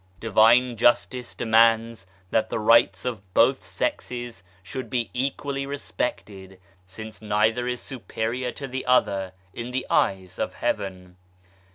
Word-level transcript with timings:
Divine 0.19 0.77
Justice 0.77 1.35
demands 1.35 2.07
that 2.31 2.49
the 2.49 2.57
rights 2.57 3.05
of 3.05 3.21
both 3.35 3.63
sexes 3.63 4.41
should 4.63 4.89
be 4.89 5.11
equally 5.13 5.67
respected 5.67 6.59
since 6.87 7.21
neither 7.21 7.67
is 7.67 7.81
superior 7.81 8.51
to 8.53 8.67
the 8.67 8.83
other 8.87 9.33
in 9.53 9.69
the 9.69 9.85
eyes 9.91 10.39
of 10.39 10.55
Heaven. 10.55 11.17